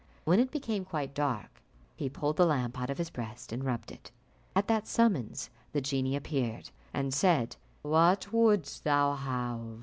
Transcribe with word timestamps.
When 0.25 0.39
it 0.39 0.49
became 0.49 0.83
quite 0.83 1.13
dark, 1.13 1.61
he 1.95 2.09
pulled 2.09 2.37
the 2.37 2.45
lamp 2.47 2.79
out 2.81 2.89
of 2.89 2.97
his 2.97 3.11
breast 3.11 3.51
and 3.51 3.63
rubbed 3.63 3.91
it. 3.91 4.09
At 4.55 4.67
that 4.67 4.87
summons 4.87 5.51
the 5.73 5.79
genie 5.81 6.15
appeared, 6.15 6.71
and 6.91 7.13
said, 7.13 7.55
"What 7.83 8.33
wouldst 8.33 8.83
thou 8.83 9.13
have? 9.13 9.79